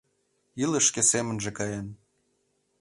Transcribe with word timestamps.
Илыш 0.63 0.85
шке 0.89 1.01
семынже 1.11 1.51
каен. 1.57 1.87